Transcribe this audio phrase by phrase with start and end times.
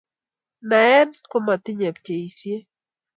[0.69, 2.65] naet komatinyei pcheisiet